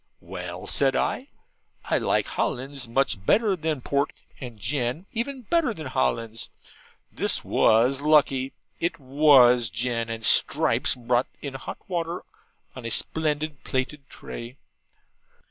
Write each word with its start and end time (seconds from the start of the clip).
'Well,' 0.19 0.63
I 0.63 0.65
said, 0.65 0.95
'I 0.95 1.27
like 1.91 2.25
Hollands 2.25 2.87
much 2.87 3.23
better 3.23 3.55
than 3.55 3.81
port, 3.81 4.13
and 4.39 4.57
gin 4.59 5.05
even 5.13 5.43
better 5.43 5.75
than 5.75 5.85
Hollands.' 5.85 6.49
This 7.11 7.43
was 7.45 8.01
lucky. 8.01 8.51
It 8.79 8.99
WAS 8.99 9.69
gin; 9.69 10.09
and 10.09 10.25
Stripes 10.25 10.95
brought 10.95 11.27
in 11.39 11.53
hot 11.53 11.77
water 11.87 12.23
on 12.75 12.83
a 12.83 12.89
splendid 12.89 13.63
plated 13.63 14.09
tray. 14.09 14.57